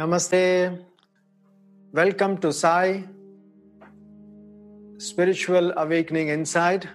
[0.00, 0.78] Namaste.
[1.92, 3.04] Welcome to Sai
[4.98, 6.88] Spiritual Awakening Inside.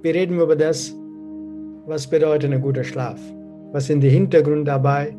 [0.00, 0.94] Wir reden über das,
[1.84, 3.20] was bedeutet ein guter Schlaf.
[3.72, 5.14] Was sind die Hintergründe dabei?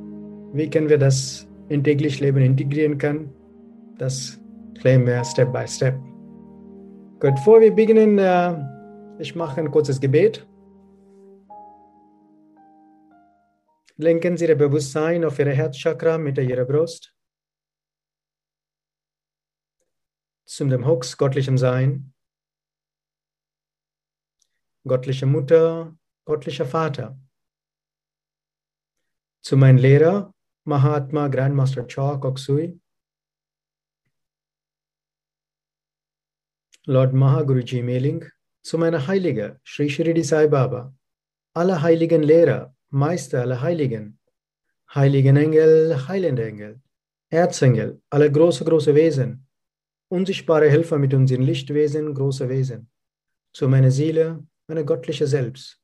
[0.53, 3.31] Wie können wir das in täglich Leben integrieren können?
[3.99, 4.39] Das
[4.79, 5.93] klären wir Step by Step.
[7.19, 8.55] Gut, bevor wir beginnen, äh,
[9.19, 10.47] ich mache ein kurzes Gebet.
[13.97, 17.13] Lenken Sie Ihr Bewusstsein auf Ihre Herzchakra mit Ihrer Brust.
[20.45, 22.13] Zum dem Hux, göttlichem Sein.
[24.83, 27.19] Göttliche Mutter, göttlicher Vater.
[29.41, 30.33] Zu meinem Lehrer,
[30.65, 32.79] Mahatma Grandmaster Cha Koksui.
[36.85, 38.25] Lord Mahaguruji Meling.
[38.63, 40.95] Zu meiner Heilige, Sri Shirdi Sai Baba.
[41.53, 44.19] Alle heiligen Lehrer, Meister aller Heiligen,
[44.93, 46.79] Heiligen Engel, Heilende Engel,
[47.31, 49.47] Erzengel, alle große, große Wesen,
[50.09, 52.91] unsichtbare Helfer mit unseren Lichtwesen, große Wesen,
[53.51, 55.81] zu meiner Seele, meine göttliche Selbst.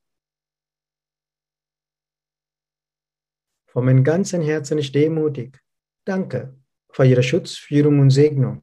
[3.66, 5.60] Von meinem ganzen Herzen ist demutig.
[6.04, 6.56] Danke
[6.92, 8.62] für Ihre Schutz, Führung und Segnung.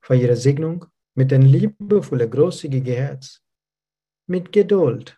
[0.00, 0.84] Für Ihre Segnung
[1.14, 3.42] mit ein liebevolles, großzügiges Herz,
[4.26, 5.16] mit Geduld,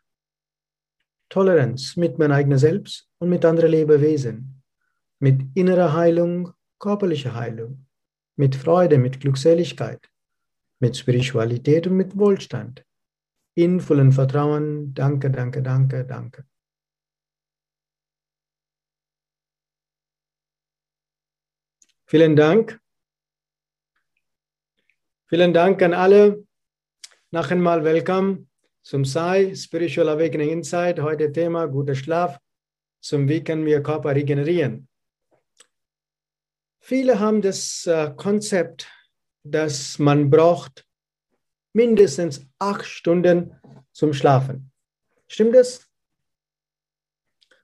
[1.29, 4.63] Toleranz mit meinem eigenen Selbst und mit anderen Lebewesen,
[5.19, 7.87] mit innerer Heilung, körperlicher Heilung,
[8.37, 10.09] mit Freude, mit Glückseligkeit,
[10.79, 12.85] mit Spiritualität und mit Wohlstand.
[13.55, 16.45] In vollem Vertrauen, danke, danke, danke, danke.
[22.09, 22.81] Vielen Dank.
[25.29, 26.47] Vielen Dank an alle.
[27.33, 28.49] Noch einmal willkommen
[28.87, 31.01] zum Sai, Spiritual Awakening Insight.
[31.01, 32.39] Heute Thema guter Schlaf.
[33.01, 34.87] Zum wie können wir Körper regenerieren.
[36.79, 38.89] Viele haben das äh, Konzept,
[39.43, 40.87] dass man braucht
[41.73, 43.57] mindestens acht Stunden
[43.91, 44.71] zum Schlafen.
[45.27, 45.89] Stimmt das?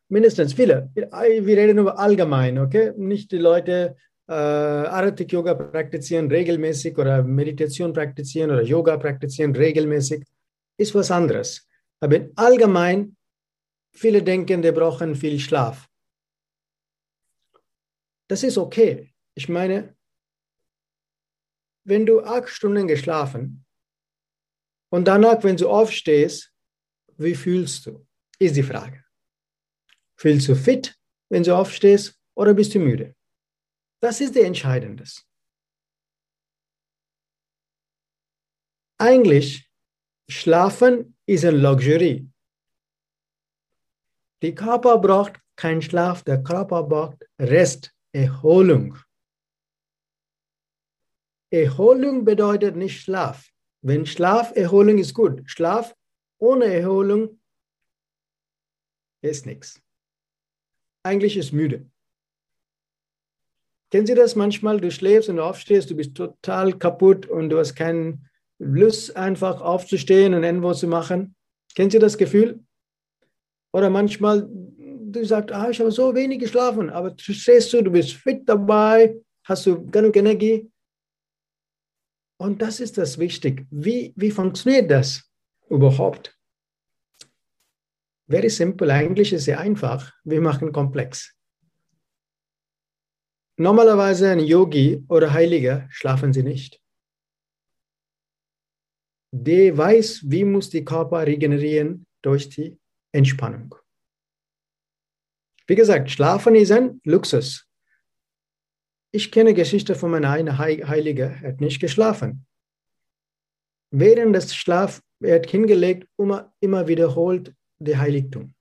[0.09, 0.91] Mindestens viele.
[0.93, 2.95] Wir reden über allgemein, okay?
[2.97, 3.95] Nicht die Leute,
[4.29, 10.25] äh, Aratik Yoga praktizieren regelmäßig oder Meditation praktizieren oder Yoga praktizieren regelmäßig
[10.83, 11.67] ist was anderes.
[12.01, 13.17] Aber allgemein,
[13.93, 15.89] viele denken, die brauchen viel Schlaf.
[18.29, 19.15] Das ist okay.
[19.35, 19.97] Ich meine,
[21.85, 23.65] wenn du acht Stunden geschlafen
[24.91, 26.53] und danach, wenn du aufstehst,
[27.17, 28.07] wie fühlst du?
[28.39, 29.05] Ist die Frage.
[30.17, 33.15] Fühlst du fit, wenn du aufstehst, oder bist du müde?
[34.01, 35.05] Das ist der Entscheidende.
[38.99, 39.72] Eigentlich
[40.33, 42.27] Schlafen ist ein Luxury.
[44.43, 48.99] Der Körper braucht keinen Schlaf, der Körper braucht Rest, Erholung.
[51.51, 53.51] Erholung bedeutet nicht Schlaf.
[53.83, 55.43] Wenn Schlaf, Erholung ist gut.
[55.45, 55.95] Schlaf
[56.39, 57.41] ohne Erholung
[59.21, 59.81] ist nichts.
[61.05, 61.89] Eigentlich ist müde.
[63.91, 64.81] Kennen Sie das manchmal?
[64.81, 68.29] Du schläfst und aufstehst, du bist total kaputt und du hast keinen
[68.63, 71.35] Lust, einfach aufzustehen und irgendwo zu machen.
[71.75, 72.61] Kennt ihr das Gefühl?
[73.73, 77.91] Oder manchmal, du sagst, ah, ich habe so wenig geschlafen, aber du stehst du, du
[77.91, 80.71] bist fit dabei, hast du genug Energie.
[82.39, 83.67] Und das ist das Wichtige.
[83.71, 85.29] Wie, wie funktioniert das
[85.69, 86.37] überhaupt?
[88.29, 90.13] Very simple, eigentlich ist es einfach.
[90.25, 91.35] Wir machen komplex.
[93.57, 96.82] Normalerweise ein Yogi oder Heiliger schlafen sie nicht
[99.33, 102.79] der weiß, wie muss die Körper regenerieren durch die
[103.13, 103.75] Entspannung.
[105.67, 107.67] Wie gesagt, Schlafen ist ein Luxus.
[109.11, 112.47] Ich kenne Geschichte von meiner einen Heilige, er hat nicht geschlafen.
[113.91, 118.55] Während des Schlaf, er hat hingelegt, immer, immer wiederholt der Heiligtum.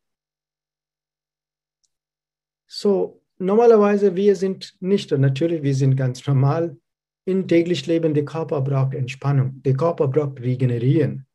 [2.67, 6.77] So, normalerweise wir sind nicht, natürlich, wir sind ganz normal,
[7.25, 11.27] im täglichen Leben, der Körper braucht Entspannung, der Körper braucht Regenerieren.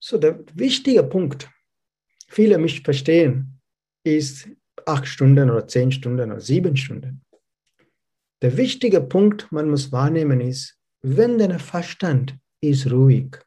[0.00, 1.48] So, der wichtige Punkt,
[2.28, 3.60] viele mich verstehen,
[4.04, 4.48] ist
[4.86, 7.24] acht Stunden oder zehn Stunden oder sieben Stunden.
[8.42, 13.38] Der wichtige Punkt, man muss wahrnehmen, ist, wenn der Verstand ist ruhig,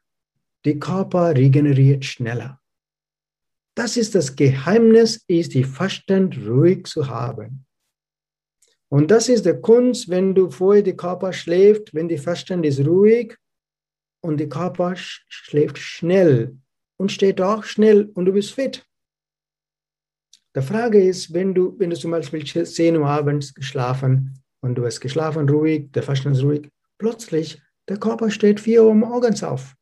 [0.64, 2.60] der Körper regeneriert schneller.
[3.74, 7.65] Das ist das Geheimnis, ist die Verstand ruhig zu haben.
[8.88, 12.86] Und das ist der Kunst, wenn du vorher der Körper schläft, wenn die Verstand ist
[12.86, 13.36] ruhig
[14.22, 16.56] und der Körper schläft schnell
[16.96, 18.86] und steht auch schnell und du bist fit.
[20.56, 24.86] Die Frage ist, wenn du, wenn du zum Beispiel 10 Uhr abends geschlafen und du
[24.86, 29.74] hast geschlafen, ruhig, der Verstand ist ruhig, plötzlich der Körper steht 4 Uhr morgens auf.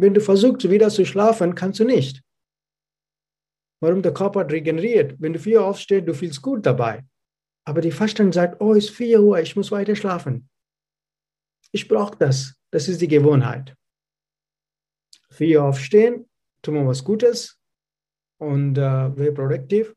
[0.00, 2.22] Wenn du versuchst, wieder zu schlafen, kannst du nicht.
[3.80, 5.14] Warum der Körper regeneriert?
[5.18, 7.04] Wenn du 4 Uhr aufstehst, du fühlst gut dabei.
[7.64, 10.48] Aber die Verstand sagt, oh, es ist 4 Uhr, ich muss weiter schlafen.
[11.70, 12.54] Ich brauche das.
[12.70, 13.76] Das ist die Gewohnheit.
[15.30, 16.28] 4 Uhr aufstehen,
[16.62, 17.60] tun wir was Gutes
[18.38, 19.94] und äh, wäre produktiv.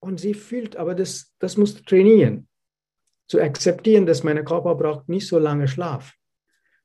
[0.00, 2.48] Und sie fühlt, aber das, das muss trainieren,
[3.28, 6.12] zu akzeptieren, dass mein Körper braucht nicht so lange Schlaf.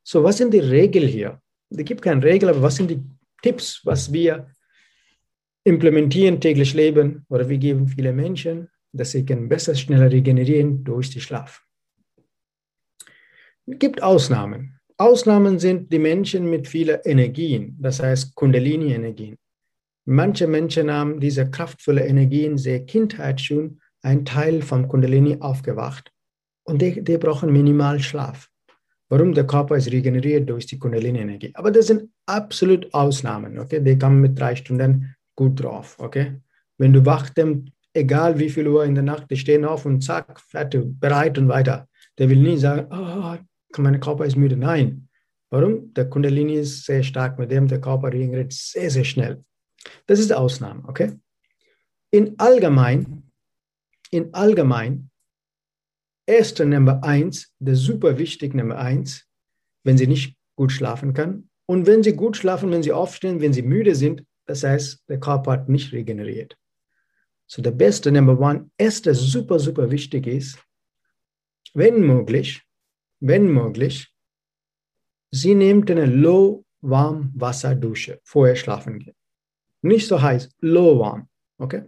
[0.03, 1.41] So, was sind die Regeln hier?
[1.69, 3.03] Es gibt keine Regel, aber was sind die
[3.41, 4.51] Tipps, was wir
[5.67, 11.09] implementieren täglich Leben oder wir geben viele Menschen, dass sie können besser, schneller regenerieren durch
[11.09, 11.61] den Schlaf.
[13.65, 14.79] Es gibt Ausnahmen.
[14.97, 19.35] Ausnahmen sind die Menschen mit vielen Energien, das heißt Kundalini-Energien.
[20.05, 26.13] Manche Menschen haben diese kraftvolle Energien sehr Kindheit schon ein Teil vom Kundalini aufgewacht
[26.63, 28.49] und die, die brauchen minimal Schlaf.
[29.09, 29.33] Warum?
[29.33, 31.51] Der Körper ist regeneriert durch die Kundalini-Energie.
[31.55, 33.59] Aber das sind absolut Ausnahmen.
[33.59, 33.81] Okay?
[33.81, 35.95] Die kommen mit drei Stunden gut drauf.
[35.99, 36.41] Okay?
[36.77, 37.33] Wenn du wachst,
[37.93, 41.47] egal wie viel Uhr in der Nacht, die stehen auf und zack, fertig, bereit und
[41.47, 41.87] weiter.
[42.17, 43.37] Der will nie sagen, oh,
[43.81, 44.57] mein Körper ist müde.
[44.57, 45.07] Nein.
[45.49, 45.93] Warum?
[45.93, 49.43] Der Kundalini ist sehr stark, mit dem der Körper regeneriert sehr, sehr schnell.
[50.05, 51.13] Das ist die Ausnahme, okay?
[52.11, 53.31] In allgemein,
[54.11, 55.09] in allgemein,
[56.25, 59.25] erste Nummer eins, der super wichtig Nummer eins,
[59.83, 61.49] wenn sie nicht gut schlafen kann.
[61.65, 65.19] Und wenn sie gut schlafen, wenn sie aufstehen, wenn sie müde sind, das heißt, der
[65.19, 66.57] Körper hat nicht regeneriert.
[67.45, 70.57] So der beste Number One, erste super, super wichtig ist,
[71.73, 72.63] wenn möglich,
[73.19, 74.11] wenn möglich,
[75.29, 79.15] Sie nimmt eine low warm Wasserdusche vorher schlafen gehen.
[79.81, 81.27] Nicht so heiß, low warm,
[81.57, 81.83] okay?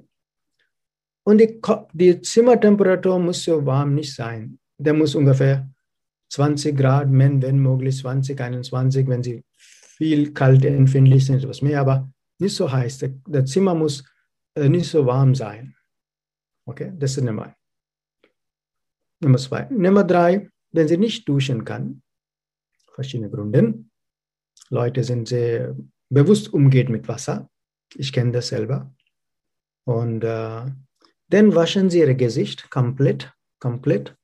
[1.24, 1.60] Und die,
[1.94, 4.60] die Zimmertemperatur muss so warm nicht sein.
[4.78, 5.70] Der muss ungefähr
[6.30, 11.82] 20 Grad, wenn, wenn möglich 20, 21, wenn sie viel kalt empfindlich sind, etwas mehr,
[11.82, 13.00] aber nicht so heiß.
[13.00, 14.04] Der, der Zimmer muss
[14.56, 15.76] äh, nicht so warm sein.
[16.66, 17.56] Okay, das ist Nummer eins.
[19.22, 19.68] Nummer zwei.
[19.70, 22.02] Nummer drei, wenn sie nicht duschen kann,
[22.94, 23.84] verschiedene Gründe.
[24.70, 25.76] Leute sind sehr
[26.10, 27.50] bewusst umgeht mit Wasser.
[27.96, 28.94] Ich kenne das selber.
[29.86, 30.66] Und äh,
[31.30, 34.16] dann waschen sie ihr Gesicht komplett, komplett,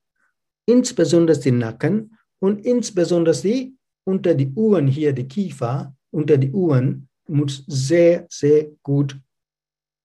[0.66, 7.08] insbesondere den Nacken und insbesondere die unter die Uhren hier, die Kiefer, unter die Uhren
[7.28, 9.18] muss sehr, sehr gut,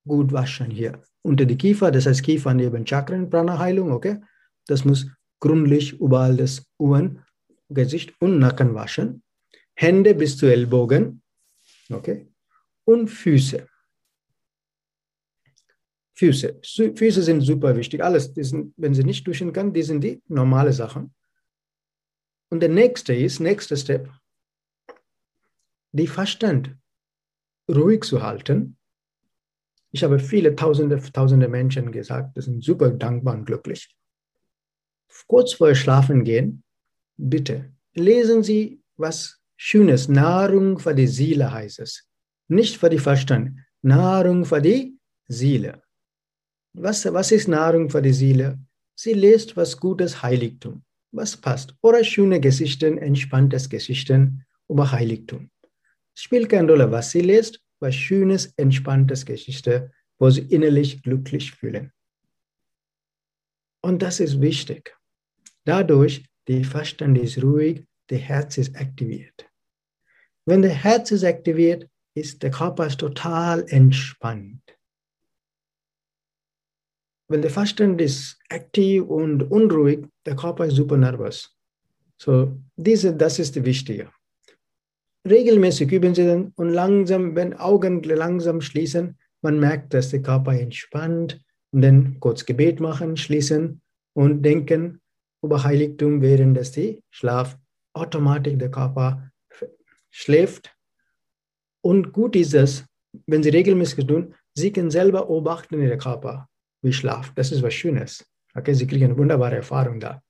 [0.07, 1.01] gut waschen hier.
[1.21, 4.19] Unter die Kiefer, das heißt Kiefer neben Chakren, Prana-Heilung, okay?
[4.67, 5.07] Das muss
[5.39, 7.23] gründlich überall das Uhren,
[7.69, 9.23] Gesicht und Nacken waschen.
[9.75, 11.21] Hände bis zu Ellbogen.
[11.89, 12.27] Okay?
[12.85, 13.67] Und Füße.
[16.13, 16.59] Füße.
[16.95, 18.03] Füße sind super wichtig.
[18.03, 21.13] Alles, sind, wenn sie nicht duschen kann, die sind die normale Sachen.
[22.49, 24.09] Und der nächste ist, nächster Step,
[25.93, 26.77] die Verstand
[27.71, 28.77] ruhig zu halten.
[29.91, 33.95] Ich habe viele tausende, tausende Menschen gesagt, die sind super dankbar und glücklich
[35.27, 36.63] kurz vor Schlafen gehen,
[37.17, 40.07] bitte lesen Sie was Schönes.
[40.07, 42.07] Nahrung für die Seele heißt es.
[42.47, 43.59] Nicht für die Verstand.
[43.81, 45.83] Nahrung für die Seele.
[46.73, 48.59] Was, was ist Nahrung für die Seele?
[48.95, 50.83] Sie liest was Gutes Heiligtum.
[51.11, 51.75] Was passt?
[51.81, 55.49] Oder schöne Geschichten, entspanntes Geschichten über Heiligtum.
[56.13, 61.91] Spielt keine Rolle, was sie liest, was schönes, entspanntes Geschichte, wo sie innerlich glücklich fühlen.
[63.81, 64.95] Und das ist wichtig.
[65.63, 69.49] Dadurch, der Verstand ist ruhig, der Herz ist aktiviert.
[70.45, 74.61] Wenn der Herz ist aktiviert, ist der Körper ist total entspannt.
[77.27, 81.55] Wenn der Verstand ist aktiv und unruhig, der Körper ist super nervös.
[82.17, 84.07] So, diese, das ist wichtig.
[85.27, 90.53] Regelmäßig üben Sie dann und langsam, wenn Augen langsam schließen, man merkt, dass der Körper
[90.53, 93.81] entspannt und dann kurz Gebet machen, schließen
[94.13, 95.01] und denken,
[95.43, 97.57] über Heiligtum, während es die Schlaf
[97.93, 99.31] automatisch der Körper
[100.09, 100.75] schläft.
[101.81, 102.85] Und gut ist es,
[103.25, 106.47] wenn Sie regelmäßig tun, Sie können selber beobachten in Ihrem Körper,
[106.81, 107.37] wie schlaft.
[107.37, 108.25] Das ist was Schönes.
[108.53, 110.21] Okay, Sie kriegen eine wunderbare Erfahrung da.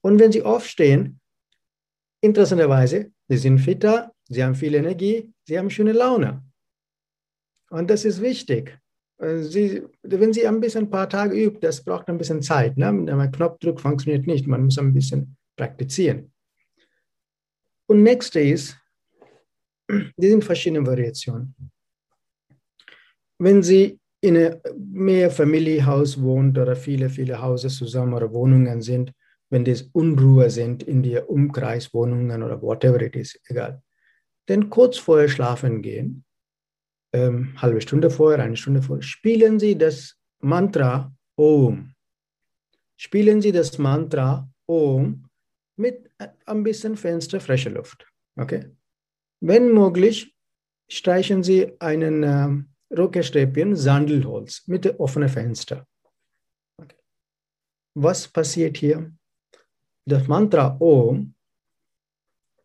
[0.00, 1.20] Und wenn Sie aufstehen,
[2.22, 6.42] interessanterweise, Sie sind fitter, Sie haben viel Energie, Sie haben schöne Laune.
[7.70, 8.78] Und das ist wichtig.
[9.18, 12.76] Äh, Sie, wenn Sie ein bisschen ein paar Tage üben, das braucht ein bisschen Zeit.
[12.76, 12.88] Ne?
[12.88, 16.32] Ein Knopfdruck funktioniert nicht, man muss ein bisschen praktizieren.
[17.86, 18.76] Und nächste ist,
[19.90, 21.54] die sind verschiedene Variationen.
[23.38, 29.12] wenn Sie in einem Mehrfamilienhaus wohnt oder viele, viele Häuser zusammen oder Wohnungen sind,
[29.50, 33.80] wenn das Unruhe sind in die Umkreiswohnungen oder whatever it is, egal,
[34.48, 36.24] dann kurz vorher schlafen gehen,
[37.12, 41.94] ähm, halbe Stunde vorher, eine Stunde vorher, spielen Sie das Mantra Om.
[42.96, 45.28] Spielen Sie das Mantra Om
[45.76, 46.10] mit
[46.46, 48.06] ein bisschen Fenster, frischer Luft.
[48.36, 48.74] Okay?
[49.40, 50.34] Wenn möglich,
[50.88, 55.86] streichen Sie einen ähm, Rockerstäbchen Sandelholz mit offenen Fenster.
[56.78, 56.96] Okay.
[57.94, 59.12] Was passiert hier?
[60.06, 61.34] Das Mantra Om,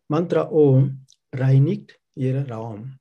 [0.08, 1.03] Mantra Om
[1.38, 2.98] reinigt Ihren Raum.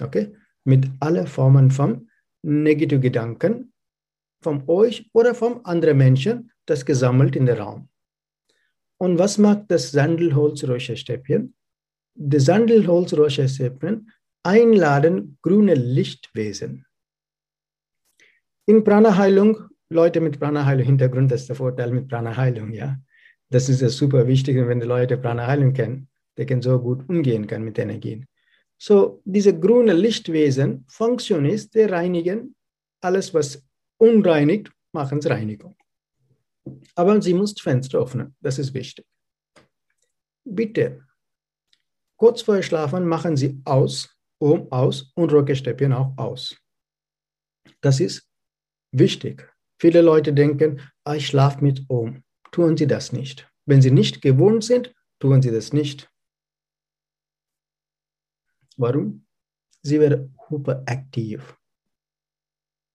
[0.00, 0.34] Okay?
[0.64, 2.08] Mit allen Formen von
[2.42, 3.72] negativen Gedanken
[4.42, 7.88] von euch oder von anderen Menschen, das gesammelt in den Raum.
[8.98, 11.54] Und was macht das Sandelholz-Räucherstäbchen?
[12.14, 14.10] Das Sandelholz-Räucherstäbchen
[14.44, 16.86] einladen grüne Lichtwesen.
[18.66, 22.98] In Prana-Heilung, Leute mit Prana-Heilung-Hintergrund, das ist der Vorteil mit Prana-Heilung, ja.
[23.50, 27.46] Das ist ja super wichtig, wenn die Leute Prana-Heilung kennen, die können so gut umgehen
[27.46, 28.26] können mit Energien.
[28.78, 32.54] So, diese grüne Lichtwesen, Funktion ist, die reinigen
[33.00, 33.62] alles, was
[33.98, 35.76] unreinigt, machen es Reinigung.
[36.94, 39.04] Aber sie muss Fenster öffnen, das ist wichtig.
[40.44, 41.06] Bitte,
[42.16, 46.56] kurz vor Schlafen machen Sie aus, um aus und Rockestäbchen auch aus.
[47.80, 48.28] Das ist
[48.92, 49.50] wichtig.
[49.78, 52.22] Viele Leute denken, ah, ich schlafe mit um.
[52.52, 53.50] Tun Sie das nicht.
[53.66, 56.10] Wenn Sie nicht gewohnt sind, tun Sie das nicht.
[58.76, 59.26] Warum?
[59.82, 61.56] Sie werden hyperaktiv.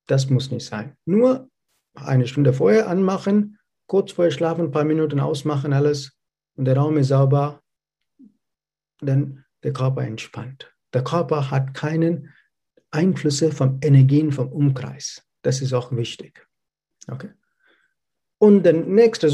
[0.08, 0.98] Das muss nicht sein.
[1.06, 1.50] Nur
[1.94, 6.18] eine Stunde vorher anmachen, kurz vorher schlafen, ein paar Minuten ausmachen, alles
[6.56, 7.62] und der Raum ist sauber,
[9.00, 10.74] dann der Körper entspannt.
[10.94, 12.34] Der Körper hat keinen
[12.92, 15.24] Einflüsse von Energien vom Umkreis.
[15.42, 16.46] Das ist auch wichtig.
[17.08, 17.30] Okay.
[18.40, 19.30] Und der nächste,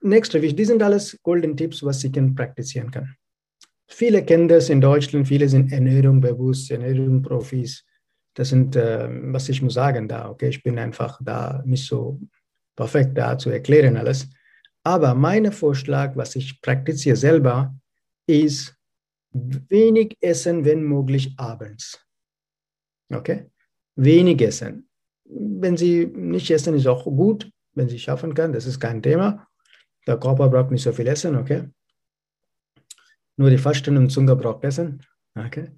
[0.00, 3.16] nächste, die sind alles Golden Tipps, was Sie praktizieren können.
[3.90, 7.84] Viele kennen das in Deutschland, viele sind Ernährung bewusst, Ernährung Profis.
[8.34, 12.20] Das sind, äh, was ich muss sagen da, okay, ich bin einfach da nicht so
[12.76, 14.28] perfekt da zu erklären alles.
[14.84, 17.74] Aber mein Vorschlag, was ich praktiziere selber,
[18.26, 18.76] ist
[19.32, 22.00] wenig essen, wenn möglich abends.
[23.12, 23.50] Okay?
[23.96, 24.88] Wenig essen.
[25.24, 29.48] Wenn Sie nicht essen, ist auch gut, wenn Sie schaffen können, das ist kein Thema.
[30.06, 31.68] Der Körper braucht nicht so viel Essen, okay?
[33.38, 35.00] Nur die Fasten und Zunge braucht Essen,
[35.36, 35.70] okay?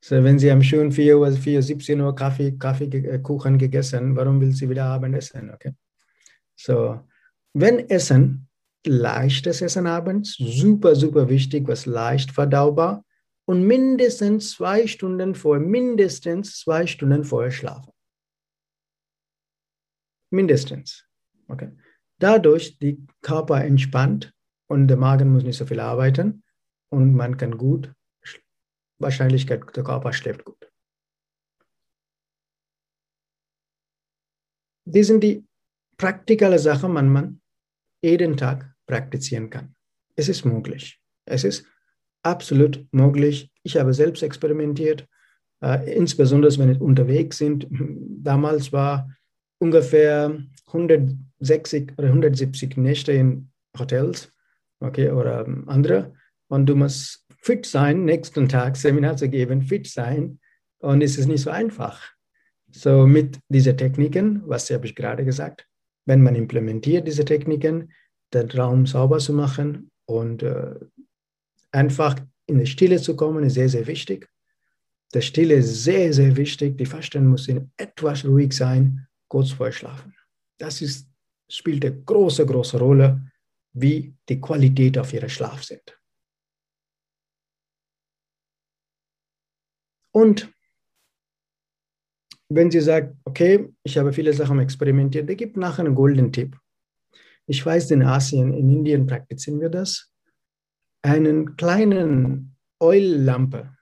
[0.00, 4.16] So, wenn Sie am schönen 4 Uhr, 4, 17 Uhr Kaffee, Kaffee, äh, Kuchen gegessen,
[4.16, 5.74] warum will Sie wieder Abend essen, okay?
[6.56, 7.00] So,
[7.52, 8.48] wenn Essen,
[8.86, 13.04] leichtes Essen abends, super, super wichtig, was leicht verdaubar
[13.44, 17.92] und mindestens zwei Stunden vor, mindestens zwei Stunden vorher schlafen.
[20.30, 21.04] Mindestens.
[21.48, 21.72] Okay.
[22.18, 24.32] Dadurch die Körper entspannt
[24.66, 26.42] und der Magen muss nicht so viel arbeiten
[26.90, 27.92] und man kann gut,
[28.98, 30.70] Wahrscheinlichkeit, der Körper schläft gut.
[34.86, 35.44] Die sind die
[35.96, 37.40] praktikale Sache man, man
[38.02, 39.74] jeden Tag praktizieren kann.
[40.14, 41.00] Es ist möglich.
[41.24, 41.66] Es ist
[42.22, 43.50] absolut möglich.
[43.62, 45.06] Ich habe selbst experimentiert,
[45.62, 47.66] äh, insbesondere wenn wir unterwegs sind.
[47.70, 49.10] Damals war
[49.58, 54.32] ungefähr 160 oder 170 Nächte in Hotels
[54.80, 56.14] okay, oder andere.
[56.48, 60.38] Und du musst fit sein, nächsten Tag Seminar zu geben, fit sein.
[60.78, 62.00] Und es ist nicht so einfach.
[62.70, 65.66] So mit diesen Techniken, was habe ich gerade gesagt,
[66.04, 67.92] wenn man implementiert diese Techniken,
[68.32, 70.74] den Raum sauber zu machen und äh,
[71.72, 74.28] einfach in die Stille zu kommen, ist sehr, sehr wichtig.
[75.14, 76.76] Die Stille ist sehr, sehr wichtig.
[76.78, 80.14] Die Fasten muss etwas ruhig sein, kurz vor Schlafen.
[80.58, 81.08] Das ist,
[81.48, 83.30] spielt eine große, große Rolle,
[83.72, 85.95] wie die Qualität auf ihren Schlaf sind.
[90.16, 90.50] Und
[92.48, 96.56] wenn sie sagt, okay, ich habe viele Sachen experimentiert, der gibt nachher einen goldenen Tipp.
[97.46, 100.10] Ich weiß, in Asien, in Indien praktizieren wir das.
[101.02, 103.76] Einen kleinen Öllampe,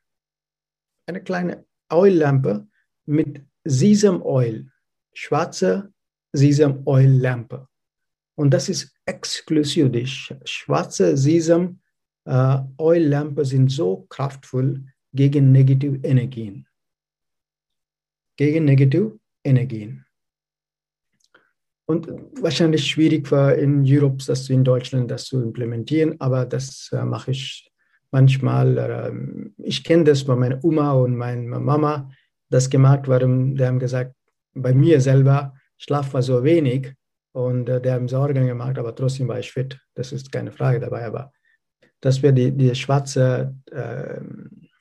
[1.06, 2.66] eine kleine Öllampe
[3.06, 4.68] mit Sesam Oil,
[5.12, 5.92] schwarze
[6.32, 7.68] Sesam Oil Lampe.
[8.34, 9.92] Und das ist exklusiv.
[9.92, 11.78] Die schwarze Sesam
[12.24, 16.66] äh, Oil Lampe sind so kraftvoll gegen negative Energien
[18.36, 20.04] gegen negative Energien.
[21.86, 22.08] Und
[22.40, 27.32] wahrscheinlich schwierig war in Europe, das in Deutschland das zu implementieren, aber das äh, mache
[27.32, 27.70] ich
[28.10, 28.78] manchmal.
[28.78, 29.12] Äh,
[29.62, 32.10] ich kenne das bei meiner Oma und meiner Mama.
[32.48, 34.14] das gemacht, warum, die haben gesagt,
[34.54, 36.94] bei mir selber, Schlaf war so wenig
[37.32, 39.78] und äh, die haben Sorgen gemacht, aber trotzdem war ich fit.
[39.94, 41.32] Das ist keine Frage dabei, aber
[42.00, 44.20] dass wir die, die schwarze äh,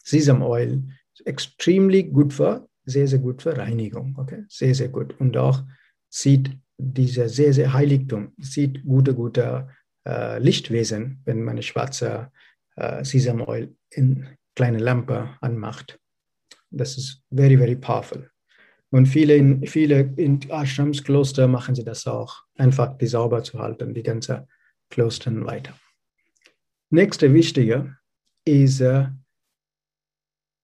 [0.03, 0.83] Sesam Oil
[1.25, 4.15] extremely gut für, sehr, sehr gut für Reinigung.
[4.17, 4.43] Okay?
[4.50, 5.19] Sehr, sehr gut.
[5.19, 5.63] Und auch
[6.10, 9.69] sieht dieser sehr, sehr Heiligtum, sieht gute, gute
[10.05, 12.31] äh, Lichtwesen, wenn man schwarze
[12.75, 16.00] äh, Sesam Oil in kleine Lampe anmacht.
[16.69, 18.29] Das ist very, very powerful.
[18.89, 23.57] Und viele in, viele in Ashrams, Kloster machen sie das auch, einfach die sauber zu
[23.60, 24.48] halten, die ganze
[24.89, 25.75] Klostern weiter.
[26.91, 27.98] Nächste wichtige
[28.45, 29.07] ist, äh,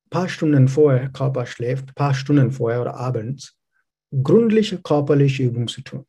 [0.09, 3.57] paar Stunden vorher Körper schläft, paar Stunden vorher oder abends,
[4.23, 6.05] gründliche körperliche Übung zu tun.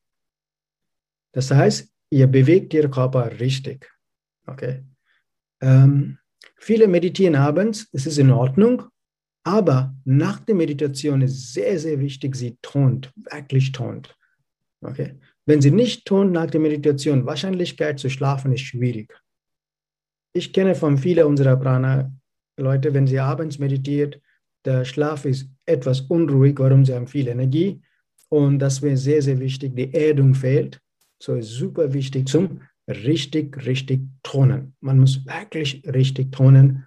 [1.32, 3.90] Das heißt, ihr bewegt Ihren Körper richtig.
[4.46, 4.84] Okay?
[5.60, 6.18] Ähm,
[6.56, 8.84] viele meditieren abends, das ist in Ordnung,
[9.44, 14.16] aber nach der Meditation ist sehr, sehr wichtig, sie tont, wirklich tont.
[14.80, 15.18] Okay?
[15.46, 19.12] Wenn sie nicht tont nach der Meditation, Wahrscheinlichkeit zu schlafen ist schwierig.
[20.32, 21.56] Ich kenne von vielen unserer
[22.60, 24.20] Prana-Leute, wenn sie abends meditiert,
[24.64, 27.80] der Schlaf ist etwas unruhig, warum sie haben viel Energie.
[28.28, 29.74] Und das wäre sehr, sehr wichtig.
[29.74, 30.80] Die Erdung fehlt.
[31.18, 34.74] So ist super wichtig zum richtig, richtig tonen.
[34.80, 36.86] Man muss wirklich richtig tonen.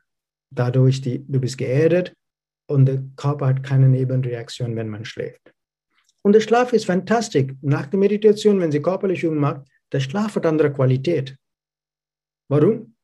[0.51, 2.13] Dadurch, die, du bist geerdet
[2.67, 5.51] und der Körper hat keine Nebenreaktion, wenn man schläft.
[6.21, 7.51] Und der Schlaf ist fantastisch.
[7.61, 11.35] Nach der Meditation, wenn sie körperliche Übung macht, der Schlaf hat andere Qualität.
[12.49, 12.95] Warum?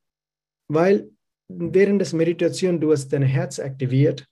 [0.67, 1.09] Weil
[1.49, 4.25] während der Meditation du hast dein Herz aktiviert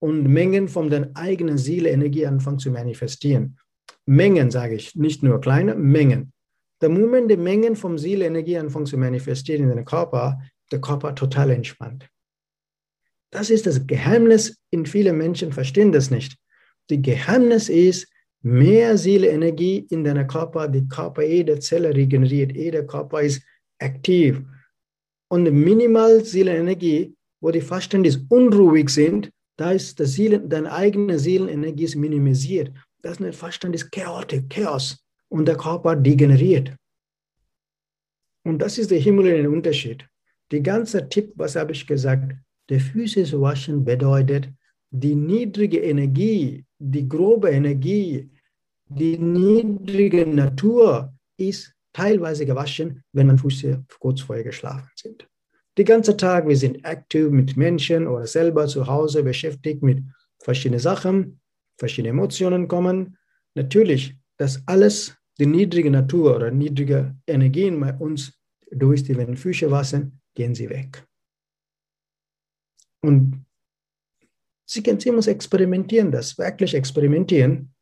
[0.00, 3.58] und Mengen von deiner eigenen Seele Energie anfangen zu manifestieren.
[4.04, 6.32] Mengen, sage ich, nicht nur kleine, Mengen.
[6.80, 10.38] Der Moment, die Mengen von Seele Energie anfangen zu manifestieren in deinem Körper,
[10.70, 12.08] der Körper total entspannt.
[13.30, 14.58] Das ist das Geheimnis.
[14.70, 16.36] In vielen Menschen verstehen das nicht.
[16.90, 18.08] Die Geheimnis ist,
[18.42, 23.42] mehr Seele-Energie in deinem Körper, die Körper, jede Zelle regeneriert, jeder Körper ist
[23.78, 24.42] aktiv.
[25.28, 31.84] Und minimal Seelenenergie, wo die Verständnis unruhig sind, da ist das Seele, deine eigene Seelenenergie
[31.84, 32.72] ist minimisiert.
[33.02, 35.02] Das ist Verstand ist chaotisch, Chaos.
[35.28, 36.72] Und der Körper degeneriert.
[38.44, 40.06] Und das ist der himmelliche Unterschied.
[40.52, 42.32] Die ganze Tipp, was habe ich gesagt,
[42.68, 44.48] der Füße waschen bedeutet,
[44.90, 48.30] die niedrige Energie, die grobe Energie,
[48.88, 55.26] die niedrige Natur ist teilweise gewaschen, wenn man Füße kurz vorher geschlafen sind.
[55.78, 60.04] Den ganzen Tag, wir sind aktiv mit Menschen oder selber zu Hause beschäftigt mit
[60.38, 61.40] verschiedenen Sachen,
[61.78, 63.16] verschiedene Emotionen kommen.
[63.54, 68.32] Natürlich, das alles, die niedrige Natur oder niedrige Energien bei uns
[68.70, 71.02] durch die Füße waschen, gehen sie weg.
[73.02, 73.46] Und
[74.66, 77.72] sie, sie muss experimentieren, das wirklich experimentieren.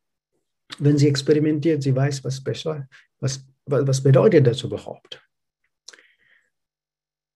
[0.79, 2.87] Wenn sie experimentiert, sie weiß, was, besser,
[3.19, 5.21] was, was bedeutet das überhaupt.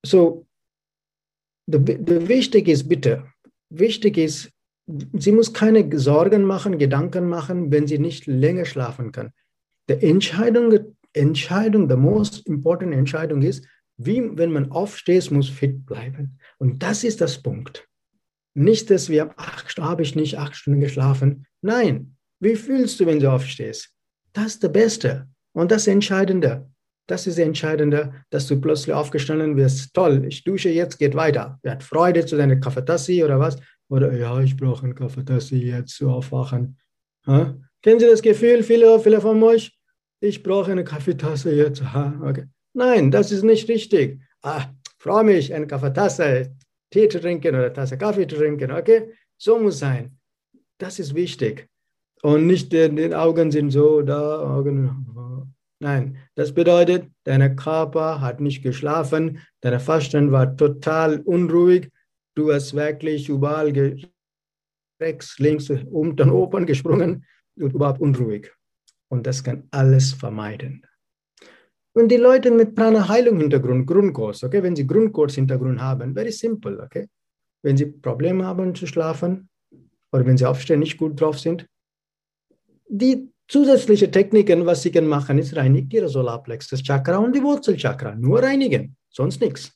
[0.05, 0.47] So,
[1.67, 3.25] the, the wichtig ist bitte,
[3.69, 4.51] wichtig ist,
[4.87, 9.33] sie muss keine Sorgen machen, Gedanken machen, wenn sie nicht länger schlafen kann.
[9.89, 13.65] Die Entscheidung, Entscheidung, the most important Entscheidung ist,
[13.97, 16.39] wie wenn man aufsteht, muss fit bleiben.
[16.57, 17.87] Und das ist das Punkt.
[18.53, 21.45] Nicht, dass wir, ach, habe ich nicht acht Stunden geschlafen.
[21.61, 23.93] Nein, wie fühlst du, wenn du aufstehst?
[24.33, 26.69] Das ist das Beste und das Entscheidende.
[27.07, 29.93] Das ist das Entscheidende, dass du plötzlich aufgestanden wirst.
[29.95, 31.59] Toll, ich dusche jetzt, geht weiter.
[31.63, 33.57] Er hat Freude zu deiner Kaffeetasse oder was?
[33.89, 36.77] Oder ja, ich brauche eine Kaffeetasse jetzt zu aufwachen.
[37.25, 37.55] Ha?
[37.81, 39.75] Kennen Sie das Gefühl, viele, viele von euch?
[40.21, 41.81] Ich brauche eine Kaffeetasse jetzt.
[41.81, 42.21] Ha?
[42.23, 42.45] Okay.
[42.73, 44.21] Nein, das ist nicht richtig.
[44.43, 44.67] Ah,
[44.99, 46.55] freue mich, eine Kaffeetasse,
[46.91, 49.13] Tee trinken oder Tasse Kaffee trinken, okay?
[49.37, 50.17] So muss sein.
[50.77, 51.67] Das ist wichtig.
[52.21, 55.07] Und nicht, die, die Augen sind so, da, Augen.
[55.81, 61.89] Nein, das bedeutet, dein Körper hat nicht geschlafen, dein Verstand war total unruhig,
[62.35, 63.71] du hast wirklich überall
[65.01, 68.51] rechts, links, unten, oben gesprungen und überhaupt unruhig.
[69.09, 70.85] Und das kann alles vermeiden.
[71.93, 77.07] Und die Leute mit Prana-Heilung-Hintergrund, Grundkurs, okay, wenn sie Grundkurs-Hintergrund haben, very simple, okay.
[77.63, 79.49] Wenn sie Probleme haben zu schlafen
[80.11, 81.67] oder wenn sie aufstehen, nicht gut drauf sind,
[82.87, 88.15] die zusätzliche Techniken, was sie können machen, ist reinigt ihre Solarplexus Chakra und die Wurzelchakra.
[88.15, 89.73] Nur reinigen, sonst nichts.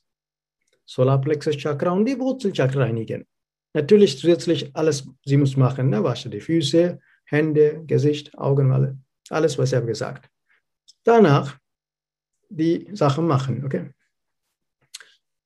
[0.86, 3.26] Solarplexus Chakra und die Wurzelchakra reinigen.
[3.74, 6.02] Natürlich zusätzlich alles, sie muss machen, ne?
[6.02, 8.96] wasche die Füße, Hände, Gesicht, Augen, alle.
[9.30, 10.30] Alles, was ich habe gesagt.
[11.02, 11.58] Danach
[12.48, 13.64] die Sachen machen.
[13.64, 13.90] Okay?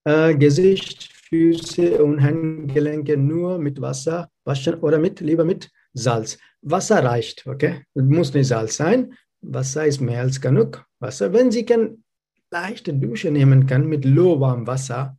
[0.04, 6.38] Äh, Gesicht, Füße und Handgelenke nur mit Wasser waschen oder mit, lieber mit Salz.
[6.62, 7.84] Wasser reicht, okay?
[7.94, 9.14] Muss nicht Salz sein.
[9.40, 10.84] Wasser ist mehr als genug.
[10.98, 12.02] Wasser, wenn Sie kann
[12.50, 15.18] leichte Dusche nehmen kann mit lauwarmem Wasser,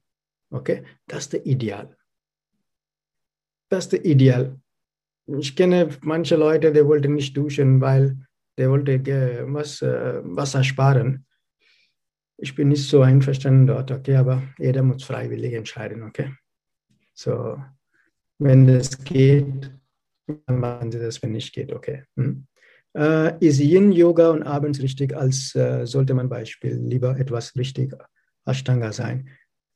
[0.51, 1.95] okay, das ist der Ideal.
[3.69, 4.59] Das ist der Ideal.
[5.27, 8.17] Ich kenne manche Leute, die wollten nicht duschen, weil
[8.57, 11.25] die wollten was, äh, Wasser sparen.
[12.37, 16.33] Ich bin nicht so einverstanden dort, okay, aber jeder muss freiwillig entscheiden, okay.
[17.13, 17.61] So,
[18.39, 19.71] wenn das geht,
[20.47, 22.03] machen Sie das, wenn nicht geht, okay.
[22.15, 22.45] Hm.
[22.97, 27.93] Äh, ist Yin-Yoga und abends richtig, als äh, sollte man Beispiel lieber etwas richtig
[28.45, 29.29] Ashtanga sein.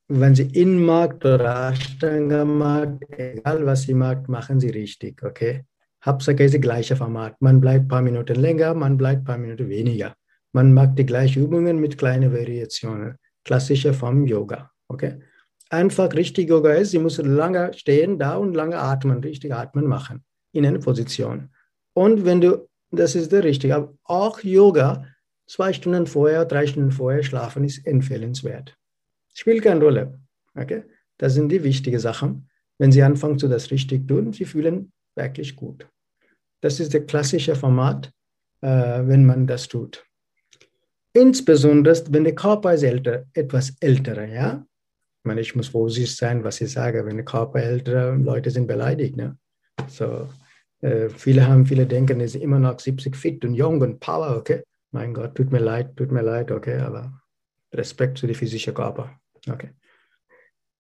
[0.08, 5.64] Wenn Sie Yin mag oder Ashtanga mag, egal was Sie mag, machen Sie richtig, okay?
[6.04, 7.40] Hauptsache ist das gleiche Format.
[7.40, 10.16] Man bleibt ein paar Minuten länger, man bleibt ein paar Minuten weniger.
[10.52, 13.16] Man macht die gleichen Übungen mit kleinen Variationen.
[13.46, 15.20] Klassische Form Yoga, okay?
[15.70, 20.24] Einfach richtig Yoga ist, Sie müssen lange stehen da und lange atmen, richtig atmen machen
[20.54, 21.50] in einer Position.
[21.94, 23.76] Und wenn du das ist der richtige.
[23.76, 25.06] Aber auch Yoga,
[25.48, 28.78] zwei Stunden vorher, drei Stunden vorher schlafen ist empfehlenswert.
[29.34, 30.20] Spielt keine Rolle.
[30.56, 30.84] Okay?
[31.18, 32.50] Das sind die wichtigen Sachen.
[32.78, 35.88] Wenn Sie anfangen zu das richtig tun, Sie fühlen wirklich gut.
[36.62, 38.12] Das ist der klassische Format,
[38.62, 40.06] äh, wenn man das tut.
[41.14, 44.66] Insbesondere, wenn der Körper ist älter, etwas älter, ja.
[45.20, 47.06] Ich meine, ich muss vorsichtig sein, was ich sage.
[47.06, 49.38] Wenn der Körper älter, Leute sind beleidigt, ne?
[49.88, 50.28] So,
[50.84, 54.36] äh, viele haben, viele denken, er ist immer noch 70 fit und jung und power,
[54.38, 54.64] okay?
[54.92, 57.22] Mein Gott, tut mir leid, tut mir leid, okay, aber
[57.74, 59.18] Respekt zu die physischen Körper,
[59.50, 59.70] okay.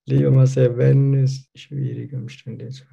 [0.05, 2.89] Lieber Marcel, wenn es schwierige Umstände sind.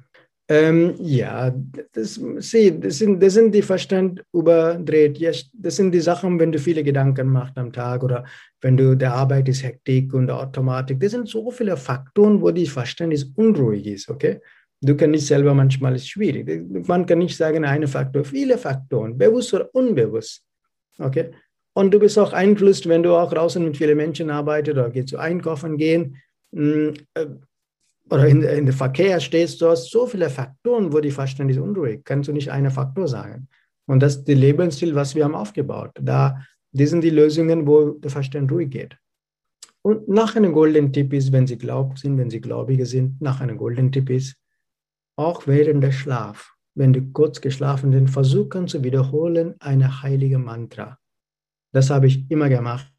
[0.47, 1.53] Ähm, ja,
[1.91, 5.17] das, sie, das, sind, das sind die Verstand überdreht.
[5.17, 8.25] Ja, das sind die Sachen, wenn du viele Gedanken machst am Tag oder
[8.61, 10.99] wenn du der Arbeit ist Hektik und Automatik.
[10.99, 14.39] Das sind so viele Faktoren, wo die Verstand ist unruhig ist, okay?
[14.81, 16.87] Du kannst nicht selber manchmal ist schwierig.
[16.87, 20.43] Man kann nicht sagen, eine Faktor, viele Faktoren, bewusst oder unbewusst.
[20.97, 21.31] Okay?
[21.73, 25.09] Und du bist auch einflusst, wenn du auch draußen mit vielen Menschen arbeitest oder gehst
[25.09, 26.17] zu einkaufen gehen
[26.51, 27.27] mm, äh,
[28.09, 31.59] oder in, in der Verkehr stehst, du hast so viele Faktoren, wo die Verstand ist
[31.59, 32.01] unruhig.
[32.03, 33.47] Kannst du nicht einen Faktor sagen.
[33.85, 35.91] Und das ist der Lebensstil, was wir haben aufgebaut.
[36.01, 36.41] Da,
[36.71, 38.97] die sind die Lösungen, wo der Verstand ruhig geht.
[39.81, 43.41] Und nach einem goldenen Tipp ist, wenn Sie glaubt sind, wenn Sie Gläubige sind, nach
[43.41, 44.35] einem goldenen Tipp ist,
[45.21, 50.97] auch während der Schlaf, wenn du kurz geschlafen bist, versuchen zu wiederholen eine heilige Mantra.
[51.73, 52.91] Das habe ich immer gemacht.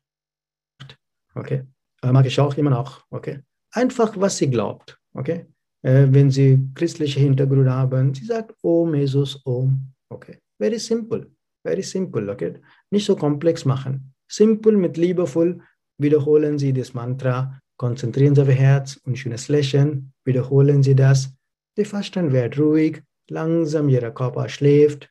[1.35, 1.65] Okay.
[2.03, 3.05] Äh, mag ich auch immer noch.
[3.11, 3.41] Okay.
[3.73, 4.99] Einfach, was sie glaubt.
[5.15, 5.47] Okay.
[5.83, 9.93] Äh, wenn sie christliche Hintergrund haben, sie sagt Om Jesus Om.
[10.09, 10.39] Okay.
[10.59, 11.31] Very simple.
[11.65, 12.31] Very simple.
[12.31, 12.55] Okay.
[12.91, 14.15] Nicht so komplex machen.
[14.29, 15.61] Simple mit liebevoll
[15.99, 17.61] wiederholen Sie das Mantra.
[17.77, 20.13] Konzentrieren Sie auf Ihr Herz und schönes Lächeln.
[20.25, 21.33] Wiederholen Sie das
[21.77, 25.11] der Verstand wird ruhig, langsam Ihr Körper schläft,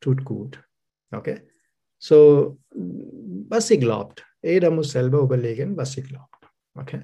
[0.00, 0.62] tut gut.
[1.10, 1.42] Okay?
[1.98, 6.46] So, was sie glaubt, jeder muss selber überlegen, was sie glaubt.
[6.74, 7.02] Okay?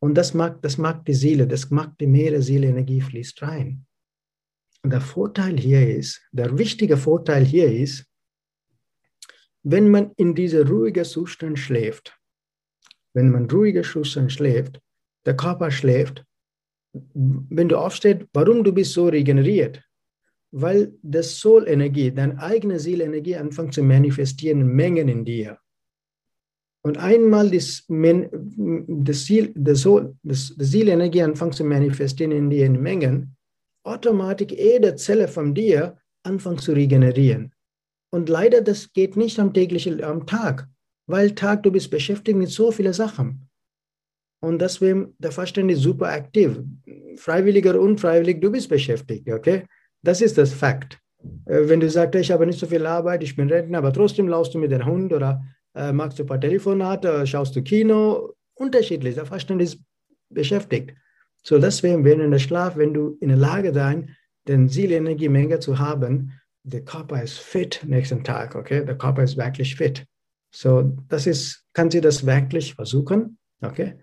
[0.00, 3.84] Und das mag, das mag die Seele, das mag die Meere, Seele, Energie fließt rein.
[4.82, 8.06] Und der Vorteil hier ist, der wichtige Vorteil hier ist,
[9.64, 12.16] wenn man in dieser ruhigen Zustand schläft,
[13.12, 14.80] wenn man ruhiger Zustand schläft,
[15.26, 16.24] der Körper schläft,
[16.92, 19.82] wenn du aufstehst, warum du bist so regeneriert?
[20.50, 25.58] Weil das Soul-Energie, deine eigene Seelenergie anfängt zu manifestieren, Mengen in dir.
[26.82, 32.66] Und einmal das, das, Ziel, das, Soul, das, das Seelenergie anfängt zu manifestieren in dir
[32.66, 33.36] in Mengen,
[33.84, 37.52] automatisch jede Zelle von dir anfängt zu regenerieren.
[38.10, 40.68] Und leider, das geht nicht am täglichen, am Tag,
[41.06, 43.47] weil Tag du bist beschäftigt mit so vielen Sachen.
[44.40, 46.60] Und deswegen, der Verstand ist super aktiv.
[47.16, 49.64] Freiwillig oder unfreiwillig, du bist beschäftigt, okay?
[50.02, 50.98] Das ist das Fakt.
[51.46, 54.28] Äh, wenn du sagst, ich habe nicht so viel Arbeit, ich bin Rentner, aber trotzdem
[54.28, 55.42] laufst du mit dem Hund oder
[55.74, 59.14] äh, machst du ein paar Telefonate, schaust du Kino, unterschiedlich.
[59.14, 59.80] Der Verstand ist
[60.30, 60.94] beschäftigt.
[61.42, 64.14] So deswegen, während der Schlaf, wenn du in der Lage sein,
[64.46, 68.84] den Seelenergiemenge zu haben, der Körper ist fit nächsten Tag, okay?
[68.84, 70.04] Der Körper ist wirklich fit.
[70.50, 73.98] So, das ist, kann sie das wirklich versuchen, okay?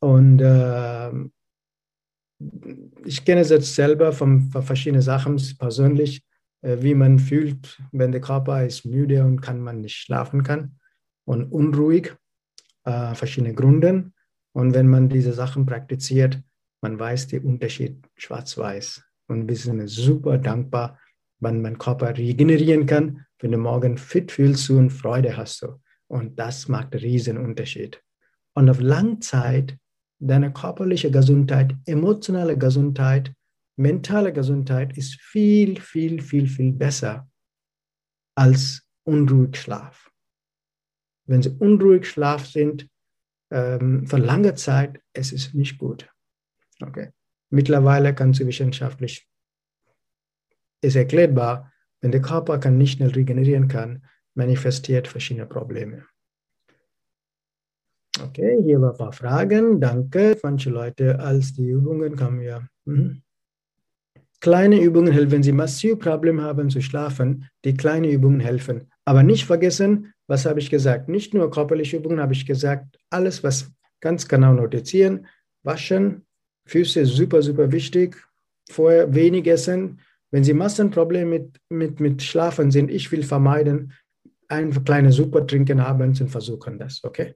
[0.00, 1.10] Und äh,
[3.04, 6.22] ich kenne es jetzt selber von, von verschiedenen Sachen persönlich,
[6.62, 10.78] äh, wie man fühlt, wenn der Körper ist müde und kann man nicht schlafen kann
[11.24, 12.14] und unruhig,
[12.84, 14.10] äh, verschiedene Gründe.
[14.52, 16.40] Und wenn man diese Sachen praktiziert,
[16.82, 19.02] man weiß den Unterschied schwarz-weiß.
[19.28, 20.98] Und wir sind super dankbar,
[21.38, 25.62] wenn mein Körper regenerieren kann, wenn du morgen fit fühlst und Freude hast.
[25.62, 25.80] Du.
[26.08, 28.02] Und das macht einen riesen Unterschied.
[28.54, 29.78] Und auf Langzeit
[30.20, 33.34] deine körperliche Gesundheit, emotionale Gesundheit
[33.80, 37.28] mentale Gesundheit ist viel, viel, viel, viel besser
[38.36, 40.10] als unruhig Schlaf.
[41.26, 42.88] Wenn Sie unruhig Schlaf sind,
[43.50, 46.08] ähm, für lange Zeit, es ist nicht gut.
[46.80, 47.10] Okay.
[47.50, 49.28] Mittlerweile kann sie wissenschaftlich,
[50.82, 56.06] ist erklärbar, wenn der Körper kann nicht schnell regenerieren kann, manifestiert verschiedene Probleme.
[58.18, 59.80] Okay, hier waren ein paar Fragen.
[59.80, 60.36] Danke.
[60.42, 62.66] Manche Leute, als die Übungen kamen ja.
[62.84, 63.22] Mhm.
[64.40, 67.48] Kleine Übungen helfen, wenn Sie massiv Probleme haben zu schlafen.
[67.64, 68.90] Die kleinen Übungen helfen.
[69.04, 71.08] Aber nicht vergessen, was habe ich gesagt?
[71.08, 73.70] Nicht nur körperliche Übungen, habe ich gesagt, alles, was
[74.00, 75.26] ganz genau notizieren,
[75.62, 76.26] waschen,
[76.66, 78.16] Füße super, super wichtig,
[78.70, 80.00] vorher wenig essen.
[80.30, 83.92] Wenn Sie Massenprobleme mit, mit, mit Schlafen sind, ich will vermeiden,
[84.48, 87.34] einfach kleine Super trinken abends und versuchen das, okay?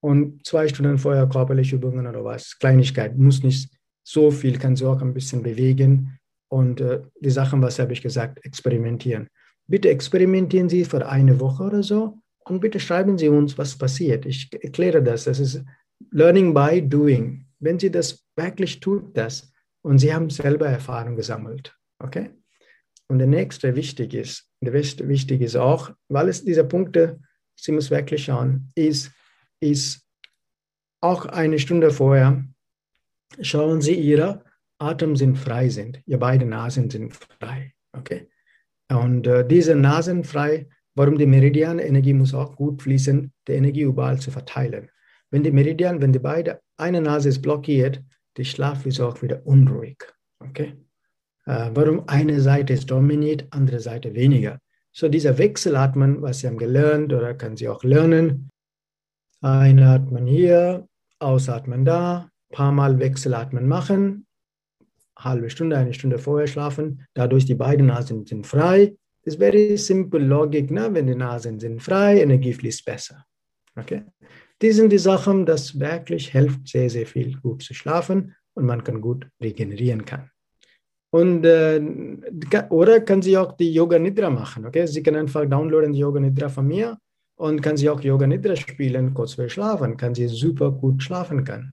[0.00, 3.70] Und zwei Stunden vorher körperliche Übungen oder was, Kleinigkeit, muss nicht
[4.04, 6.18] so viel, kann sie auch ein bisschen bewegen.
[6.48, 9.28] Und äh, die Sachen, was habe ich gesagt, experimentieren.
[9.66, 14.24] Bitte experimentieren Sie für eine Woche oder so und bitte schreiben Sie uns, was passiert.
[14.24, 15.24] Ich erkläre das.
[15.24, 15.62] Das ist
[16.10, 17.44] Learning by Doing.
[17.58, 21.76] Wenn Sie das wirklich tut, das und Sie haben selber Erfahrung gesammelt.
[21.98, 22.30] Okay?
[23.08, 27.20] Und der nächste wichtig ist, der wichtig ist auch, weil es diese Punkte,
[27.56, 29.10] Sie müssen wirklich schauen, ist,
[29.60, 30.06] ist
[31.00, 32.44] auch eine Stunde vorher,
[33.40, 34.44] schauen Sie, Ihre
[34.78, 36.00] Atem sind frei sind.
[36.06, 37.74] Ihre beiden Nasen sind frei.
[37.92, 38.28] Okay?
[38.90, 44.18] Und äh, diese Nasen frei, warum die Meridian-Energie muss auch gut fließen, die Energie überall
[44.18, 44.90] zu verteilen.
[45.30, 48.02] Wenn die Meridian, wenn die beide, eine Nase ist blockiert,
[48.36, 49.98] der Schlaf ist auch wieder unruhig.
[50.40, 50.74] Okay?
[51.44, 54.60] Äh, warum eine Seite ist dominiert, andere Seite weniger.
[54.92, 58.50] So dieser Wechselatmen, was Sie haben gelernt oder können Sie auch lernen.
[59.40, 64.26] Einatmen hier, ausatmen da, paar Mal Wechselatmen machen,
[65.18, 67.04] halbe Stunde, eine Stunde vorher schlafen.
[67.14, 68.96] Dadurch die beiden Nasen sind frei.
[69.24, 70.70] Das ist very simple Logik.
[70.70, 70.88] Ne?
[70.92, 73.24] Wenn die Nasen sind frei, Energie fließt besser.
[73.76, 74.04] Okay?
[74.62, 78.82] Die sind die Sachen, das wirklich hilft sehr, sehr viel, gut zu schlafen und man
[78.82, 80.30] kann gut regenerieren kann.
[81.10, 81.80] Und, äh,
[82.70, 84.66] oder kann sie auch die Yoga Nidra machen.
[84.66, 84.86] Okay?
[84.86, 86.98] Sie können einfach downloaden die Yoga Nidra von mir
[87.38, 91.44] und kann sie auch Yoga Nidra spielen, kurz vor Schlafen, kann sie super gut schlafen
[91.44, 91.72] kann.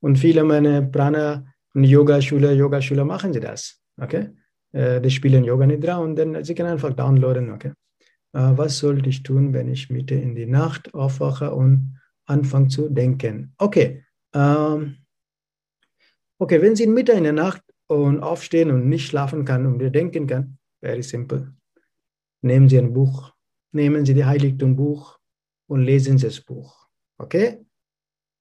[0.00, 3.80] Und viele meiner Prana Yoga-Schule, Yoga-Schule machen sie das.
[4.00, 4.30] Okay?
[4.72, 7.50] Äh, die spielen Yoga Nidra und dann sie können einfach downloaden.
[7.50, 7.72] Okay?
[8.32, 12.88] Äh, was sollte ich tun, wenn ich Mitte in die Nacht aufwache und anfange zu
[12.88, 13.54] denken?
[13.58, 14.04] Okay.
[14.34, 14.96] Ähm,
[16.38, 20.26] okay, wenn Sie Mitte in der Nacht und aufstehen und nicht schlafen kann und denken
[20.26, 21.54] kann, very simple.
[22.42, 23.33] Nehmen Sie ein Buch,
[23.74, 25.18] nehmen Sie die Heiligtum-Buch
[25.68, 26.86] und lesen Sie das Buch.
[27.18, 27.58] Okay?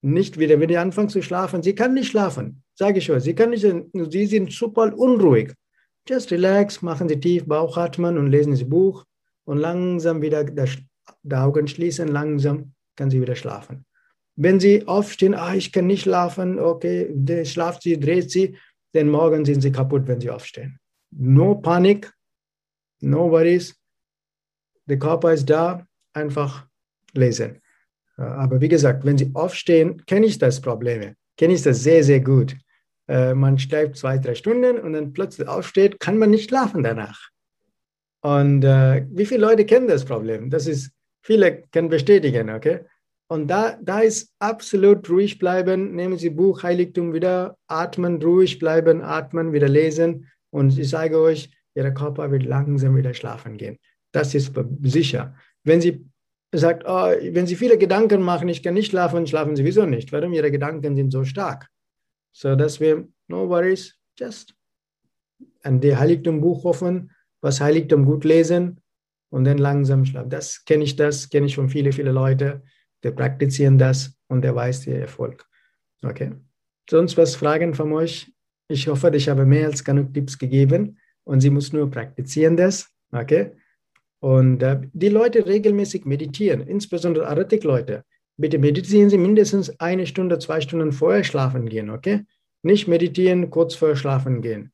[0.01, 2.63] Nicht wieder, wenn Sie anfangen zu schlafen, Sie kann nicht schlafen.
[2.75, 3.65] Sage ich euch, Sie, kann nicht,
[4.11, 5.53] Sie sind super unruhig.
[6.07, 9.05] Just relax, machen Sie tief Bauchatmen und lesen Sie Buch
[9.45, 13.85] und langsam wieder die Augen schließen, langsam kann Sie wieder schlafen.
[14.35, 18.57] Wenn Sie aufstehen, ah, ich kann nicht schlafen, okay, schlaft Sie, dreht Sie,
[18.93, 20.79] denn morgen sind Sie kaputt, wenn Sie aufstehen.
[21.11, 22.11] No Panik,
[23.01, 23.75] no worries.
[24.85, 26.67] Der Körper ist da, einfach
[27.13, 27.59] lesen.
[28.17, 32.19] Aber wie gesagt, wenn Sie aufstehen, kenne ich das Problem kenne ich das sehr, sehr
[32.19, 32.55] gut.
[33.07, 37.29] Äh, man schläft zwei, drei Stunden und dann plötzlich aufsteht, kann man nicht schlafen danach.
[38.21, 40.49] Und äh, wie viele Leute kennen das Problem?
[40.49, 40.91] Das ist,
[41.21, 42.81] viele können bestätigen, okay?
[43.27, 49.01] Und da, da ist absolut ruhig bleiben, nehmen Sie Buch Heiligtum wieder, atmen, ruhig bleiben,
[49.01, 50.29] atmen, wieder lesen.
[50.51, 53.79] Und ich sage euch, Ihr Körper wird langsam wieder schlafen gehen.
[54.13, 55.35] Das ist sicher.
[55.63, 56.05] Wenn Sie
[56.53, 60.11] sagt, oh, wenn Sie viele Gedanken machen, ich kann nicht schlafen, schlafen Sie sowieso nicht.
[60.11, 60.33] Warum?
[60.33, 61.67] Ihre Gedanken sind so stark.
[62.31, 64.55] So dass wir, no worries, just
[65.63, 68.81] an die Heiligtum Buch hoffen, was Heiligtum gut lesen
[69.29, 70.29] und dann langsam schlafen.
[70.29, 72.61] Das kenne ich, das kenne ich von vielen, vielen Leuten,
[73.03, 75.45] die praktizieren das und der weiß ihr Erfolg.
[76.03, 76.33] Okay.
[76.89, 78.31] Sonst was Fragen von euch?
[78.67, 82.89] Ich hoffe, ich habe mehr als genug Tipps gegeben und Sie muss nur praktizieren das.
[83.11, 83.53] Okay.
[84.23, 88.05] Und äh, die Leute regelmäßig meditieren, insbesondere Arithmetik-Leute.
[88.37, 92.21] Bitte meditieren Sie mindestens eine Stunde, zwei Stunden vorher schlafen gehen, okay?
[92.61, 94.71] Nicht meditieren, kurz vorher schlafen gehen.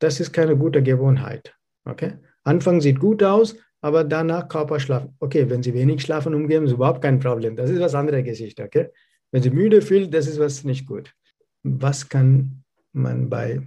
[0.00, 2.14] Das ist keine gute Gewohnheit, okay?
[2.42, 5.14] Anfang sieht gut aus, aber danach Körper schlafen.
[5.20, 7.54] Okay, wenn Sie wenig schlafen umgeben, ist überhaupt kein Problem.
[7.54, 8.88] Das ist was andere Geschichte, okay?
[9.30, 11.14] Wenn Sie müde fühlen, das ist was nicht gut.
[11.62, 13.60] Was kann man bei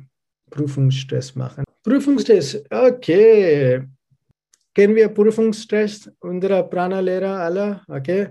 [0.49, 1.63] Prüfungsstress machen?
[1.83, 3.87] Prüfungsstress, okay
[4.73, 8.29] kennen wir Prüfungsstress unserer Prana-Lehrer alle, okay?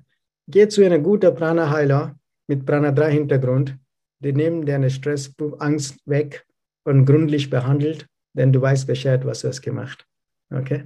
[0.49, 2.17] Geht zu einem guten Prana-Heiler
[2.49, 3.77] mit Prana 3 Hintergrund.
[4.19, 6.45] Die nehmen deine Stress, Angst weg
[6.85, 10.07] und gründlich behandelt, denn du weißt Bescheid, was du hast gemacht.
[10.53, 10.85] Okay?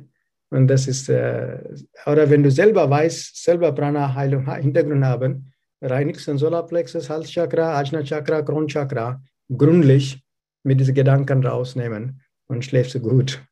[0.50, 1.58] Und das ist, äh,
[2.06, 8.42] oder wenn du selber weißt, selber Prana-Heilung Hintergrund haben, reinigst den Solarplexus, Halschakra, Ajna Chakra,
[8.42, 9.22] Kronchakra,
[9.56, 10.22] gründlich
[10.62, 13.42] mit diesen Gedanken rausnehmen und schläfst gut.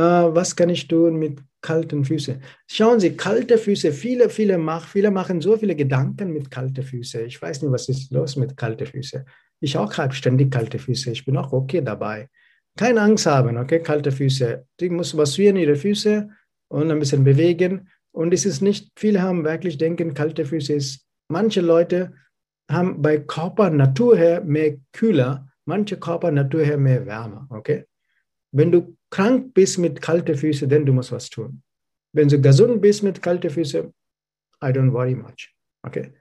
[0.00, 2.42] Äh, was kann ich tun mit kalten Füßen?
[2.66, 7.26] Schauen Sie, kalte Füße, viele, viele, mach, viele machen so viele Gedanken mit kalten Füßen.
[7.26, 9.24] Ich weiß nicht, was ist los mit kalten Füßen.
[9.60, 11.10] Ich auch habe ständig kalte Füße.
[11.10, 12.28] Ich bin auch okay dabei.
[12.78, 14.64] Keine Angst haben, okay, kalte Füße.
[14.80, 16.30] Die muss massieren ihre Füße
[16.68, 17.90] und ein bisschen bewegen.
[18.12, 22.14] Und es ist nicht, viele haben wirklich denken, kalte Füße ist, manche Leute
[22.70, 27.84] haben bei Körper Natur her mehr kühler, manche Körper Natur her mehr wärmer, okay?
[28.52, 31.62] Wenn du krank bist mit kalten Füßen, dann du musst was tun.
[32.12, 33.92] Wenn du gesund bist mit kalten Füßen,
[34.62, 36.12] I don't worry much, okay?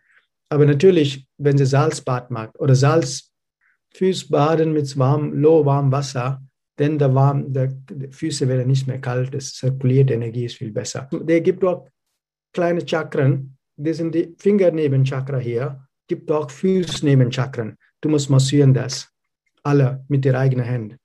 [0.49, 6.41] Aber natürlich, wenn sie Salzbad mag oder Salzfußbaden mit warm, low warm Wasser,
[6.79, 10.71] denn der warm, der, die Füße werden nicht mehr kalt, es zirkuliert, Energie ist viel
[10.71, 11.09] besser.
[11.11, 11.87] Der gibt auch
[12.53, 17.75] kleine Chakren, das sind die Fingernebenchakra hier, gibt auch Fußnebenchakren.
[18.01, 19.09] Du musst massieren das,
[19.63, 20.97] alle mit der eigenen Hand,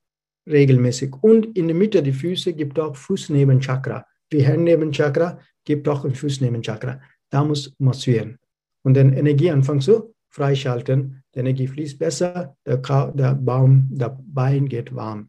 [0.46, 1.14] regelmäßig.
[1.22, 4.06] Und in der Mitte der Füße gibt auch Fußnebenchakra.
[4.32, 7.00] Die Handnebenchakra gibt auch ein Fußnebenchakra.
[7.30, 8.38] Da muss massieren
[8.84, 11.22] und dann Energie anfangen zu freischalten.
[11.34, 12.78] Die Energie fließt besser, der,
[13.14, 15.28] der Baum, der Bein geht warm.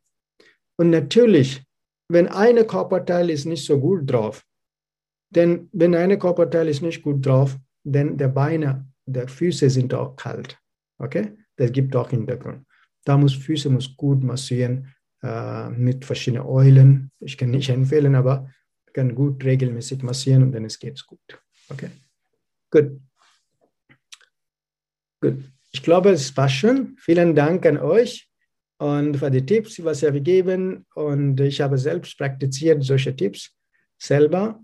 [0.78, 1.64] Und natürlich,
[2.10, 4.44] wenn eine Körperteil ist nicht so gut drauf,
[5.30, 10.16] denn wenn eine Körperteil ist nicht gut drauf, dann der Beine, der Füße sind auch
[10.16, 10.58] kalt.
[10.98, 11.38] Okay?
[11.56, 12.66] Das gibt auch Hintergrund.
[13.06, 14.95] Da muss Füße muss gut massieren
[15.26, 17.12] äh, mit verschiedenen Eulen.
[17.20, 18.50] Ich kann nicht empfehlen, aber
[18.96, 21.20] kann gut regelmäßig massieren und dann es geht's gut.
[21.70, 21.90] Okay?
[22.72, 23.02] Gut.
[25.22, 25.44] Gut.
[25.72, 26.96] Ich glaube, es war schön.
[26.98, 28.30] Vielen Dank an euch
[28.78, 30.86] und für die Tipps, was ihr gegeben.
[30.96, 33.54] Und ich habe selbst praktiziert solche Tipps
[33.98, 34.64] selber.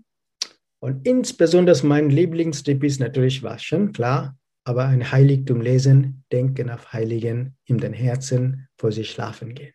[0.80, 7.56] Und insbesondere mein Lieblingstipp ist natürlich Waschen, klar, aber ein Heiligtum lesen, denken auf Heiligen
[7.66, 9.74] in den Herzen, vor sie schlafen gehen.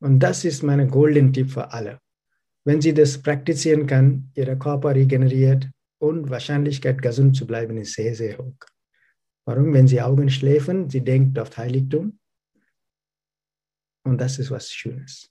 [0.00, 2.00] Und das ist mein golden Tipp für alle.
[2.64, 8.14] Wenn Sie das praktizieren kann, Ihr Körper regeneriert und Wahrscheinlichkeit gesund zu bleiben ist sehr,
[8.14, 8.56] sehr hoch.
[9.46, 9.72] Warum?
[9.72, 12.18] Wenn sie Augen schläfen, sie denkt auf Heiligtum.
[14.04, 15.30] Und das ist was Schönes.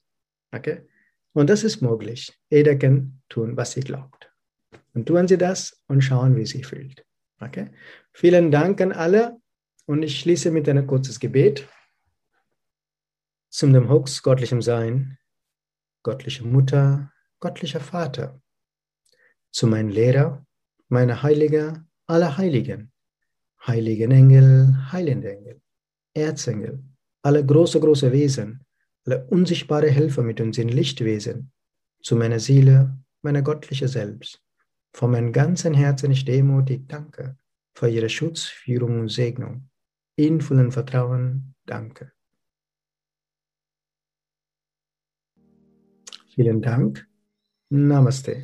[0.51, 0.88] Okay?
[1.34, 2.34] Und das ist möglich.
[2.49, 4.32] Jeder kann tun, was sie glaubt.
[4.93, 7.06] Und tun Sie das und schauen, wie sie fühlt.
[7.41, 7.71] Okay?
[8.13, 9.38] Vielen Dank an alle.
[9.86, 11.67] Und ich schließe mit einem kurzes Gebet
[13.55, 15.17] zum dem Hux göttlichem Sein,
[16.03, 18.41] göttliche Mutter, göttlicher Vater,
[19.49, 20.45] zu meinem Lehrer,
[20.89, 22.91] meiner Heilige, aller Heiligen,
[23.65, 25.61] heiligen Engel, heilende Engel,
[26.13, 26.83] Erzengel,
[27.21, 28.65] alle große, große Wesen,
[29.05, 31.53] alle unsichtbare Helfer mit uns in Lichtwesen,
[32.01, 34.43] zu meiner Seele, meiner göttliche Selbst.
[34.93, 37.37] Von meinem ganzen Herzen ich demutig danke.
[37.73, 39.69] Für Ihre Schutz, Führung und Segnung.
[40.17, 42.14] In vollem Vertrauen danke.
[46.35, 47.07] Vielen Dank.
[47.69, 48.41] Namaste.